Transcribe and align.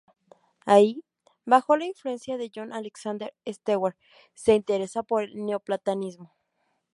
Ahí, 0.65 1.03
bajo 1.45 1.77
la 1.77 1.85
influencia 1.85 2.35
de 2.39 2.49
John 2.51 2.73
Alexander 2.73 3.35
Stewart, 3.47 3.95
se 4.33 4.55
interesa 4.55 5.03
por 5.03 5.21
el 5.21 5.45
neoplatonismo. 5.45 6.33